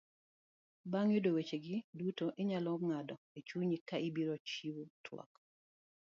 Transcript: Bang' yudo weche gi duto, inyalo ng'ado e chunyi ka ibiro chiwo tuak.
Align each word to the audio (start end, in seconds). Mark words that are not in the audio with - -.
Bang' 0.91 1.11
yudo 1.15 1.29
weche 1.35 1.57
gi 1.65 1.77
duto, 1.97 2.25
inyalo 2.41 2.71
ng'ado 2.87 3.15
e 3.37 3.39
chunyi 3.47 3.77
ka 3.87 3.97
ibiro 4.07 4.35
chiwo 4.49 4.81
tuak. 5.05 5.31